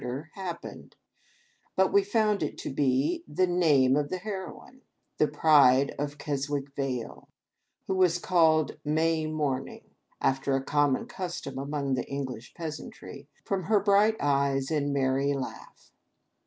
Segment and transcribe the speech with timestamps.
[0.01, 0.95] 161 der happened,
[1.75, 4.81] but we found it to be tbe name of tbe hero ine,
[5.19, 7.29] the pride of Keswick Vale;
[7.85, 13.79] who was called "May Morning" (after a common custom among the English Peasantry)" from her
[13.79, 15.91] bright eyes and merry laugh."